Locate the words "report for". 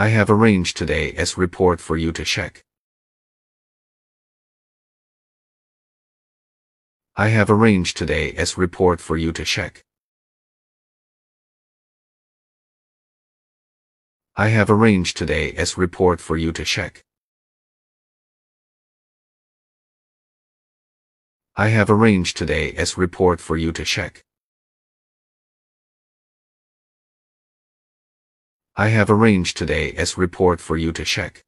1.36-1.96, 8.56-9.16, 15.76-16.36, 22.96-23.56, 30.16-30.76